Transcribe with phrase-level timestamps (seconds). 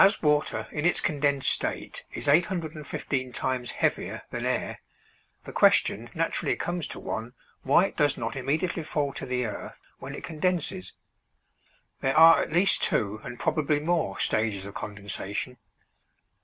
[0.03, 4.79] As water in its condensed state is 815 times heavier than air,
[5.43, 9.79] the question naturally comes to one why it does not immediately fall to the earth
[9.99, 10.93] when it condenses.
[11.99, 15.57] There are at least two and probably more stages of condensation.